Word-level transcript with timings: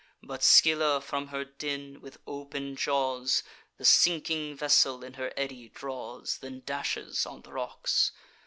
But 0.23 0.41
Scylla 0.41 0.99
from 0.99 1.27
her 1.27 1.45
den, 1.45 2.01
with 2.01 2.17
open 2.25 2.75
jaws, 2.75 3.43
The 3.77 3.85
sinking 3.85 4.57
vessel 4.57 5.03
in 5.03 5.13
her 5.13 5.31
eddy 5.37 5.69
draws, 5.69 6.39
Then 6.39 6.63
dashes 6.65 7.23
on 7.27 7.43
the 7.43 7.53
rocks. 7.53 8.11